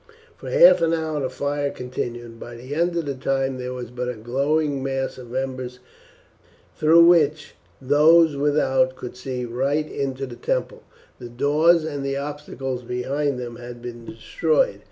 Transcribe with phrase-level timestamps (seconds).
[0.35, 3.71] For half an hour the fire continued, and by the end of that time there
[3.71, 5.77] was but a glowing mass of embers
[6.75, 10.81] through which those without could soon see right into the temple.
[11.19, 14.79] The doors and the obstacles behind them had been destroyed.